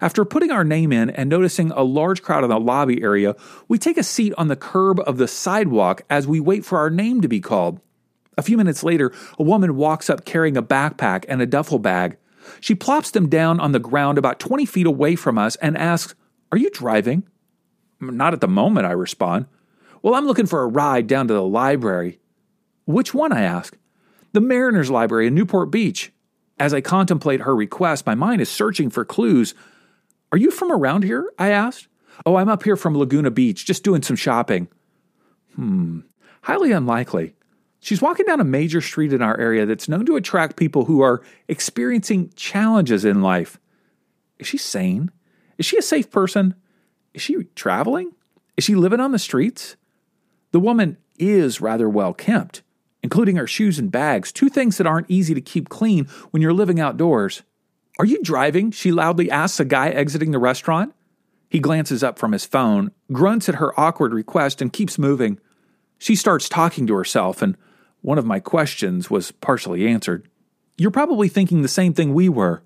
After 0.00 0.24
putting 0.24 0.50
our 0.50 0.64
name 0.64 0.92
in 0.92 1.10
and 1.10 1.28
noticing 1.28 1.70
a 1.70 1.82
large 1.82 2.22
crowd 2.22 2.42
in 2.42 2.50
the 2.50 2.58
lobby 2.58 3.02
area, 3.02 3.36
we 3.68 3.78
take 3.78 3.98
a 3.98 4.02
seat 4.02 4.32
on 4.36 4.48
the 4.48 4.56
curb 4.56 5.00
of 5.00 5.18
the 5.18 5.28
sidewalk 5.28 6.02
as 6.10 6.26
we 6.26 6.40
wait 6.40 6.64
for 6.64 6.78
our 6.78 6.90
name 6.90 7.20
to 7.20 7.28
be 7.28 7.40
called. 7.40 7.80
A 8.36 8.42
few 8.42 8.56
minutes 8.56 8.82
later, 8.82 9.12
a 9.38 9.42
woman 9.42 9.76
walks 9.76 10.10
up 10.10 10.24
carrying 10.24 10.56
a 10.56 10.62
backpack 10.62 11.24
and 11.28 11.40
a 11.40 11.46
duffel 11.46 11.78
bag. 11.78 12.16
She 12.60 12.74
plops 12.74 13.10
them 13.10 13.28
down 13.28 13.60
on 13.60 13.72
the 13.72 13.78
ground 13.78 14.18
about 14.18 14.40
20 14.40 14.66
feet 14.66 14.86
away 14.86 15.16
from 15.16 15.38
us 15.38 15.56
and 15.56 15.76
asks, 15.76 16.14
Are 16.52 16.58
you 16.58 16.70
driving? 16.70 17.24
Not 18.00 18.34
at 18.34 18.40
the 18.40 18.48
moment, 18.48 18.86
I 18.86 18.92
respond. 18.92 19.46
Well, 20.02 20.14
I'm 20.14 20.26
looking 20.26 20.46
for 20.46 20.62
a 20.62 20.68
ride 20.68 21.06
down 21.06 21.28
to 21.28 21.34
the 21.34 21.42
library. 21.42 22.18
Which 22.84 23.14
one? 23.14 23.32
I 23.32 23.42
ask. 23.42 23.76
The 24.32 24.40
Mariners 24.40 24.90
Library 24.90 25.26
in 25.28 25.34
Newport 25.34 25.70
Beach. 25.70 26.12
As 26.58 26.74
I 26.74 26.80
contemplate 26.80 27.40
her 27.40 27.56
request, 27.56 28.06
my 28.06 28.14
mind 28.14 28.40
is 28.40 28.50
searching 28.50 28.90
for 28.90 29.04
clues. 29.04 29.54
Are 30.30 30.38
you 30.38 30.50
from 30.50 30.70
around 30.70 31.04
here? 31.04 31.32
I 31.38 31.50
asked. 31.50 31.88
Oh, 32.26 32.36
I'm 32.36 32.48
up 32.48 32.62
here 32.62 32.76
from 32.76 32.96
Laguna 32.96 33.30
Beach, 33.30 33.64
just 33.64 33.82
doing 33.82 34.02
some 34.02 34.16
shopping. 34.16 34.68
Hmm, 35.56 36.00
highly 36.42 36.72
unlikely. 36.72 37.34
She's 37.84 38.00
walking 38.00 38.24
down 38.24 38.40
a 38.40 38.44
major 38.44 38.80
street 38.80 39.12
in 39.12 39.20
our 39.20 39.38
area 39.38 39.66
that's 39.66 39.90
known 39.90 40.06
to 40.06 40.16
attract 40.16 40.56
people 40.56 40.86
who 40.86 41.02
are 41.02 41.22
experiencing 41.48 42.32
challenges 42.34 43.04
in 43.04 43.20
life. 43.20 43.60
Is 44.38 44.46
she 44.46 44.56
sane? 44.56 45.10
Is 45.58 45.66
she 45.66 45.76
a 45.76 45.82
safe 45.82 46.10
person? 46.10 46.54
Is 47.12 47.20
she 47.20 47.44
traveling? 47.54 48.12
Is 48.56 48.64
she 48.64 48.74
living 48.74 49.00
on 49.00 49.12
the 49.12 49.18
streets? 49.18 49.76
The 50.52 50.60
woman 50.60 50.96
is 51.18 51.60
rather 51.60 51.86
well 51.86 52.14
kept, 52.14 52.62
including 53.02 53.36
her 53.36 53.46
shoes 53.46 53.78
and 53.78 53.92
bags, 53.92 54.32
two 54.32 54.48
things 54.48 54.78
that 54.78 54.86
aren't 54.86 55.10
easy 55.10 55.34
to 55.34 55.42
keep 55.42 55.68
clean 55.68 56.06
when 56.30 56.40
you're 56.40 56.54
living 56.54 56.80
outdoors. 56.80 57.42
Are 57.98 58.06
you 58.06 58.22
driving? 58.22 58.70
She 58.70 58.92
loudly 58.92 59.30
asks 59.30 59.60
a 59.60 59.64
guy 59.66 59.90
exiting 59.90 60.30
the 60.30 60.38
restaurant. 60.38 60.94
He 61.50 61.60
glances 61.60 62.02
up 62.02 62.18
from 62.18 62.32
his 62.32 62.46
phone, 62.46 62.92
grunts 63.12 63.46
at 63.50 63.56
her 63.56 63.78
awkward 63.78 64.14
request, 64.14 64.62
and 64.62 64.72
keeps 64.72 64.98
moving. 64.98 65.38
She 65.98 66.16
starts 66.16 66.48
talking 66.48 66.86
to 66.86 66.94
herself 66.94 67.42
and 67.42 67.58
one 68.04 68.18
of 68.18 68.26
my 68.26 68.38
questions 68.38 69.08
was 69.08 69.32
partially 69.32 69.86
answered. 69.88 70.28
You're 70.76 70.90
probably 70.90 71.30
thinking 71.30 71.62
the 71.62 71.68
same 71.68 71.94
thing 71.94 72.12
we 72.12 72.28
were. 72.28 72.62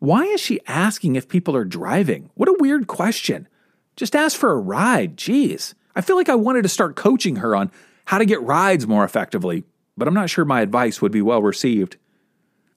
Why 0.00 0.24
is 0.24 0.40
she 0.40 0.58
asking 0.66 1.14
if 1.14 1.28
people 1.28 1.54
are 1.54 1.64
driving? 1.64 2.30
What 2.34 2.48
a 2.48 2.56
weird 2.58 2.88
question. 2.88 3.46
Just 3.94 4.16
ask 4.16 4.36
for 4.36 4.50
a 4.50 4.58
ride, 4.58 5.16
jeez. 5.16 5.74
I 5.94 6.00
feel 6.00 6.16
like 6.16 6.28
I 6.28 6.34
wanted 6.34 6.62
to 6.62 6.68
start 6.68 6.96
coaching 6.96 7.36
her 7.36 7.54
on 7.54 7.70
how 8.06 8.18
to 8.18 8.24
get 8.24 8.42
rides 8.42 8.84
more 8.84 9.04
effectively, 9.04 9.62
but 9.96 10.08
I'm 10.08 10.14
not 10.14 10.30
sure 10.30 10.44
my 10.44 10.62
advice 10.62 11.00
would 11.00 11.12
be 11.12 11.22
well 11.22 11.42
received. 11.42 11.96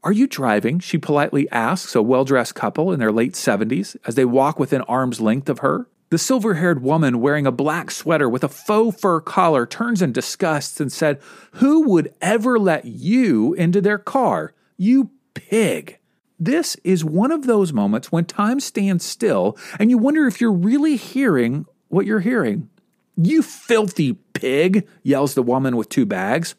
Are 0.03 0.11
you 0.11 0.27
driving? 0.27 0.77
She 0.77 0.99
politely 0.99 1.49
asks 1.49 1.95
a 1.95 2.03
well 2.03 2.23
dressed 2.23 2.53
couple 2.53 2.91
in 2.91 2.99
their 2.99 3.11
late 3.11 3.33
70s 3.33 3.97
as 4.05 4.13
they 4.13 4.25
walk 4.25 4.59
within 4.59 4.81
arm's 4.81 5.19
length 5.19 5.49
of 5.49 5.59
her. 5.59 5.87
The 6.09 6.17
silver 6.19 6.55
haired 6.55 6.83
woman 6.83 7.19
wearing 7.19 7.47
a 7.47 7.51
black 7.51 7.89
sweater 7.89 8.29
with 8.29 8.43
a 8.43 8.49
faux 8.49 8.99
fur 8.99 9.19
collar 9.19 9.65
turns 9.65 10.01
in 10.01 10.11
disgust 10.11 10.79
and 10.79 10.91
said, 10.91 11.19
Who 11.53 11.89
would 11.89 12.13
ever 12.21 12.59
let 12.59 12.85
you 12.85 13.53
into 13.55 13.81
their 13.81 13.97
car? 13.97 14.53
You 14.77 15.09
pig. 15.33 15.97
This 16.39 16.75
is 16.83 17.03
one 17.03 17.31
of 17.31 17.47
those 17.47 17.73
moments 17.73 18.11
when 18.11 18.25
time 18.25 18.59
stands 18.59 19.05
still 19.05 19.57
and 19.79 19.89
you 19.89 19.97
wonder 19.97 20.27
if 20.27 20.39
you're 20.39 20.51
really 20.51 20.95
hearing 20.95 21.65
what 21.87 22.05
you're 22.05 22.19
hearing. 22.19 22.69
You 23.17 23.41
filthy 23.41 24.13
pig, 24.33 24.87
yells 25.01 25.33
the 25.33 25.41
woman 25.41 25.75
with 25.77 25.89
two 25.89 26.05
bags. 26.05 26.55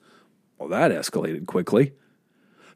Well, 0.58 0.70
that 0.70 0.90
escalated 0.90 1.46
quickly. 1.46 1.92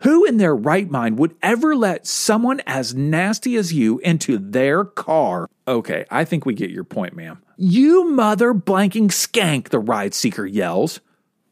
Who 0.03 0.25
in 0.25 0.39
their 0.39 0.57
right 0.57 0.91
mind 0.91 1.19
would 1.19 1.37
ever 1.43 1.77
let 1.77 2.07
someone 2.07 2.63
as 2.67 2.95
nasty 2.95 3.57
as 3.57 3.75
you 3.75 3.99
into 3.99 4.39
their 4.39 4.83
car? 4.83 5.47
Okay, 5.69 6.07
I 6.11 6.25
think 6.25 6.47
we 6.47 6.55
get 6.55 6.71
your 6.71 6.85
point, 6.85 7.15
ma'am. 7.15 7.43
You 7.59 8.09
mother 8.09 8.55
blanking 8.55 9.09
skank, 9.09 9.69
the 9.69 9.79
ride 9.79 10.15
seeker 10.15 10.47
yells. 10.47 11.01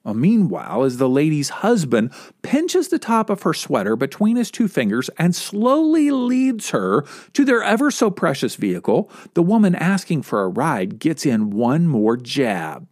Well, 0.02 0.14
meanwhile, 0.14 0.84
as 0.84 0.96
the 0.96 1.10
lady's 1.10 1.50
husband 1.50 2.10
pinches 2.40 2.88
the 2.88 2.98
top 2.98 3.28
of 3.28 3.42
her 3.42 3.52
sweater 3.52 3.96
between 3.96 4.36
his 4.36 4.50
two 4.50 4.66
fingers 4.66 5.10
and 5.18 5.36
slowly 5.36 6.10
leads 6.10 6.70
her 6.70 7.04
to 7.34 7.44
their 7.44 7.62
ever 7.62 7.90
so 7.90 8.10
precious 8.10 8.56
vehicle, 8.56 9.10
the 9.34 9.42
woman 9.42 9.74
asking 9.74 10.22
for 10.22 10.42
a 10.42 10.48
ride 10.48 10.98
gets 10.98 11.26
in 11.26 11.50
one 11.50 11.86
more 11.86 12.16
jab. 12.16 12.88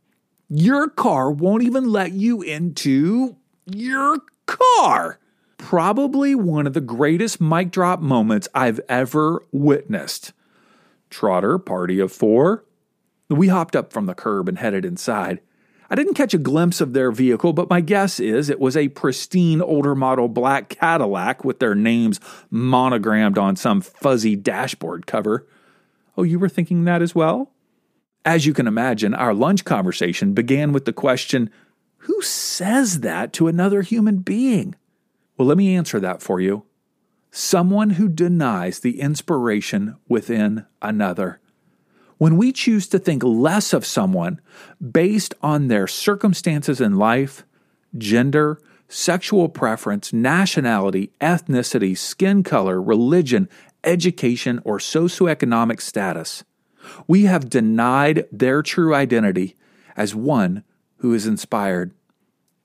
Your 0.51 0.91
car 0.91 1.31
won't 1.31 1.63
even 1.63 1.91
let 1.91 2.13
you 2.13 2.43
into 2.43 3.37
your 3.65 4.19
car 4.45 5.19
probably 5.57 6.35
one 6.35 6.67
of 6.67 6.73
the 6.73 6.81
greatest 6.81 7.41
mic 7.41 7.71
drop 7.71 8.01
moments 8.01 8.49
I've 8.55 8.81
ever 8.89 9.45
witnessed. 9.53 10.33
Trotter, 11.11 11.59
party 11.59 12.01
of 12.01 12.13
four. 12.13 12.65
We 13.29 13.49
hopped 13.49 13.75
up 13.75 13.93
from 13.93 14.07
the 14.07 14.15
curb 14.15 14.49
and 14.49 14.59
headed 14.59 14.85
inside. 14.85 15.41
I 15.89 15.95
didn't 15.95 16.15
catch 16.15 16.35
a 16.35 16.39
glimpse 16.39 16.81
of 16.81 16.93
their 16.93 17.13
vehicle, 17.13 17.53
but 17.53 17.71
my 17.71 17.81
guess 17.81 18.19
is 18.19 18.49
it 18.49 18.59
was 18.59 18.77
a 18.77 18.89
pristine 18.89 19.63
older 19.63 19.95
model 19.95 20.29
black 20.29 20.69
Cadillac 20.69 21.45
with 21.45 21.61
their 21.61 21.75
names 21.75 22.19
monogrammed 22.51 23.39
on 23.39 23.55
some 23.55 23.81
fuzzy 23.81 24.35
dashboard 24.35 25.07
cover. 25.07 25.47
Oh, 26.17 26.25
you 26.25 26.39
were 26.39 26.49
thinking 26.49 26.85
that 26.85 27.03
as 27.03 27.15
well? 27.15 27.53
As 28.25 28.47
you 28.47 28.53
can 28.53 28.67
imagine, 28.67 29.15
our 29.15 29.33
lunch 29.33 29.65
conversation 29.65 30.33
began 30.33 30.73
with 30.73 30.85
the 30.85 30.93
question 30.93 31.51
Who 31.99 32.21
says 32.23 33.01
that 33.01 33.33
to 33.35 33.47
another 33.47 33.83
human 33.83 34.19
being? 34.19 34.75
Well, 35.37 35.49
let 35.49 35.59
me 35.59 35.75
answer 35.75 36.01
that 36.01 36.23
for 36.23 36.41
you. 36.41 36.65
Someone 37.31 37.91
who 37.91 38.09
denies 38.09 38.81
the 38.81 39.01
inspiration 39.01 39.97
within 40.09 40.65
another. 40.81 41.41
When 42.19 42.39
we 42.39 42.53
choose 42.53 42.87
to 42.89 42.99
think 42.99 43.23
less 43.23 43.75
of 43.75 43.85
someone 43.85 44.41
based 44.81 45.35
on 45.43 45.69
their 45.69 45.87
circumstances 45.87 46.81
in 46.81 46.97
life, 46.97 47.45
gender, 47.99 48.59
sexual 48.89 49.49
preference, 49.49 50.13
nationality, 50.13 51.13
ethnicity, 51.21 51.97
skin 51.97 52.43
color, 52.43 52.81
religion, 52.81 53.49
education, 53.85 54.61
or 54.65 54.79
socioeconomic 54.79 55.81
status. 55.81 56.45
We 57.07 57.25
have 57.25 57.51
denied 57.51 58.27
their 58.31 58.63
true 58.63 58.95
identity 58.95 59.57
as 59.97 60.15
one 60.15 60.63
who 60.99 61.13
is 61.13 61.27
inspired. 61.27 61.93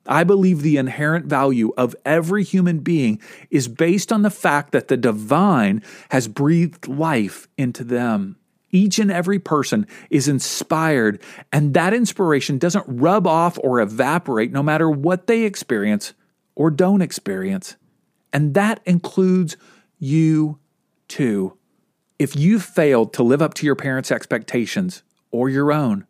I 0.08 0.24
believe 0.24 0.62
the 0.62 0.78
inherent 0.78 1.26
value 1.28 1.74
of 1.78 1.96
every 2.06 2.44
human 2.44 2.80
being 2.80 3.22
is 3.50 3.68
based 3.68 4.12
on 4.12 4.24
the 4.24 4.30
fact 4.30 4.72
that 4.72 4.88
the 4.88 4.98
divine 4.98 5.84
has 6.10 6.28
breathed 6.28 6.88
life 6.88 7.48
into 7.58 7.84
them. 7.84 8.38
Each 8.72 9.00
and 9.00 9.12
every 9.12 9.38
person 9.38 9.86
is 10.10 10.28
inspired, 10.28 11.22
and 11.52 11.74
that 11.74 11.94
inspiration 11.94 12.58
doesn't 12.58 12.86
rub 12.88 13.28
off 13.28 13.60
or 13.64 13.82
evaporate 13.82 14.52
no 14.52 14.64
matter 14.64 14.90
what 14.90 15.28
they 15.28 15.44
experience 15.44 16.14
or 16.56 16.72
don't 16.72 17.02
experience. 17.02 17.76
And 18.32 18.54
that 18.54 18.80
includes 18.86 19.58
you 20.00 20.60
too. 21.10 21.58
If 22.18 22.36
you've 22.36 22.64
failed 22.64 23.14
to 23.14 23.24
live 23.24 23.42
up 23.42 23.54
to 23.56 23.66
your 23.66 23.76
parents' 23.76 24.12
expectations 24.12 25.04
or 25.32 25.50
your 25.50 25.72
own, 25.72 26.06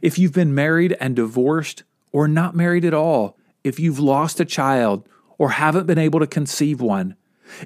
if 0.00 0.18
you've 0.18 0.32
been 0.32 0.54
married 0.54 0.96
and 1.00 1.14
divorced 1.14 1.84
or 2.12 2.28
not 2.28 2.56
married 2.56 2.84
at 2.84 2.94
all, 2.94 3.36
if 3.64 3.78
you've 3.78 3.98
lost 3.98 4.40
a 4.40 4.44
child 4.44 5.08
or 5.36 5.50
haven't 5.50 5.86
been 5.86 5.98
able 5.98 6.20
to 6.20 6.26
conceive 6.26 6.80
one, 6.80 7.16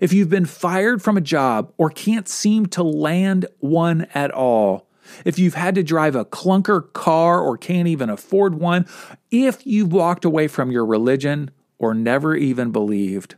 if 0.00 0.12
you've 0.12 0.28
been 0.28 0.46
fired 0.46 1.02
from 1.02 1.16
a 1.16 1.22
job 1.22 1.72
or 1.76 1.90
can't 1.90 2.28
seem 2.28 2.66
to 2.66 2.82
land 2.82 3.46
one 3.58 4.06
at 4.14 4.30
all, 4.30 4.86
if 5.24 5.38
you've 5.38 5.54
had 5.54 5.74
to 5.74 5.82
drive 5.82 6.14
a 6.14 6.24
clunker 6.24 6.92
car 6.92 7.40
or 7.40 7.56
can't 7.56 7.88
even 7.88 8.08
afford 8.08 8.54
one, 8.54 8.86
if 9.30 9.66
you've 9.66 9.92
walked 9.92 10.24
away 10.24 10.48
from 10.48 10.70
your 10.70 10.86
religion 10.86 11.50
or 11.78 11.94
never 11.94 12.36
even 12.36 12.70
believed, 12.70 13.34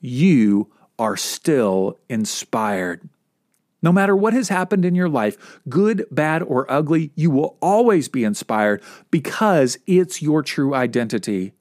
you 0.00 0.70
are 0.98 1.16
still 1.16 1.98
inspired. 2.08 3.08
No 3.80 3.92
matter 3.92 4.16
what 4.16 4.32
has 4.32 4.48
happened 4.48 4.84
in 4.84 4.94
your 4.94 5.08
life, 5.08 5.60
good, 5.68 6.04
bad, 6.10 6.42
or 6.42 6.70
ugly, 6.70 7.12
you 7.14 7.30
will 7.30 7.56
always 7.60 8.08
be 8.08 8.24
inspired 8.24 8.82
because 9.10 9.78
it's 9.86 10.20
your 10.20 10.42
true 10.42 10.74
identity. 10.74 11.52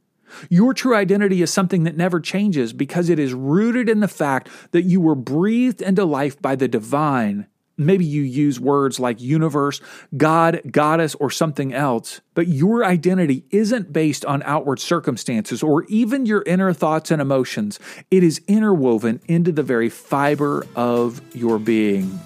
Your 0.49 0.73
true 0.73 0.95
identity 0.95 1.41
is 1.41 1.53
something 1.53 1.83
that 1.83 1.95
never 1.95 2.19
changes 2.19 2.73
because 2.73 3.09
it 3.09 3.19
is 3.19 3.33
rooted 3.33 3.87
in 3.87 3.99
the 3.99 4.07
fact 4.07 4.49
that 4.71 4.83
you 4.83 4.99
were 4.99 5.15
breathed 5.15 5.81
into 5.81 6.05
life 6.05 6.41
by 6.41 6.55
the 6.55 6.67
divine. 6.67 7.47
Maybe 7.79 8.05
you 8.05 8.23
use 8.23 8.59
words 8.59 8.99
like 8.99 9.21
universe, 9.21 9.81
God, 10.15 10.61
goddess, 10.71 11.13
or 11.15 11.29
something 11.29 11.73
else, 11.73 12.21
but 12.33 12.47
your 12.47 12.83
identity 12.83 13.45
isn't 13.51 13.93
based 13.93 14.25
on 14.25 14.41
outward 14.43 14.79
circumstances 14.79 15.61
or 15.61 15.83
even 15.83 16.25
your 16.25 16.41
inner 16.47 16.73
thoughts 16.73 17.11
and 17.11 17.21
emotions. 17.21 17.79
It 18.09 18.23
is 18.23 18.41
interwoven 18.47 19.21
into 19.27 19.51
the 19.51 19.61
very 19.61 19.89
fiber 19.89 20.65
of 20.75 21.21
your 21.35 21.59
being. 21.59 22.19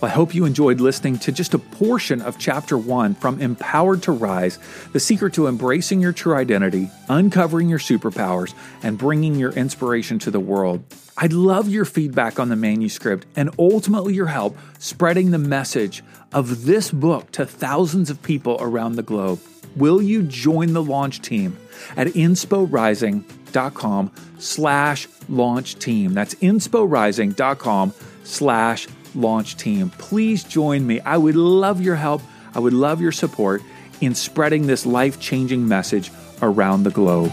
I 0.00 0.08
hope 0.08 0.34
you 0.34 0.44
enjoyed 0.44 0.78
listening 0.78 1.18
to 1.20 1.32
just 1.32 1.54
a 1.54 1.58
portion 1.58 2.22
of 2.22 2.38
Chapter 2.38 2.78
1 2.78 3.16
from 3.16 3.40
Empowered 3.40 4.04
to 4.04 4.12
Rise 4.12 4.60
The 4.92 5.00
Secret 5.00 5.34
to 5.34 5.48
Embracing 5.48 6.00
Your 6.00 6.12
True 6.12 6.36
Identity, 6.36 6.90
Uncovering 7.08 7.68
Your 7.68 7.80
Superpowers, 7.80 8.54
and 8.84 8.96
Bringing 8.96 9.34
Your 9.34 9.50
Inspiration 9.52 10.20
to 10.20 10.30
the 10.30 10.38
World. 10.38 10.84
I'd 11.18 11.32
love 11.32 11.68
your 11.68 11.86
feedback 11.86 12.38
on 12.38 12.50
the 12.50 12.56
manuscript 12.56 13.26
and 13.36 13.50
ultimately 13.58 14.14
your 14.14 14.26
help 14.26 14.56
spreading 14.78 15.30
the 15.30 15.38
message 15.38 16.04
of 16.32 16.66
this 16.66 16.90
book 16.90 17.32
to 17.32 17.46
thousands 17.46 18.10
of 18.10 18.22
people 18.22 18.58
around 18.60 18.96
the 18.96 19.02
globe. 19.02 19.40
Will 19.76 20.02
you 20.02 20.22
join 20.22 20.74
the 20.74 20.82
launch 20.82 21.22
team 21.22 21.56
at 21.96 22.08
insporising.com 22.08 24.12
slash 24.38 25.08
launch 25.28 25.78
team? 25.78 26.12
That's 26.12 26.34
insporising.com 26.34 27.94
slash 28.24 28.88
launch 29.14 29.56
team. 29.56 29.90
Please 29.90 30.44
join 30.44 30.86
me. 30.86 31.00
I 31.00 31.16
would 31.16 31.36
love 31.36 31.80
your 31.80 31.96
help. 31.96 32.20
I 32.54 32.58
would 32.58 32.74
love 32.74 33.00
your 33.00 33.12
support 33.12 33.62
in 34.02 34.14
spreading 34.14 34.66
this 34.66 34.84
life 34.84 35.18
changing 35.18 35.66
message 35.66 36.10
around 36.42 36.82
the 36.82 36.90
globe. 36.90 37.32